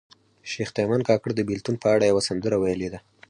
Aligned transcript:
شیخ 0.51 0.69
تیمن 0.77 1.01
کاکړ 1.07 1.29
د 1.35 1.41
بیلتون 1.49 1.75
په 1.79 1.87
اړه 1.95 2.05
یوه 2.11 2.21
سندره 2.29 2.57
ویلې 2.59 2.89
ده 2.93 2.99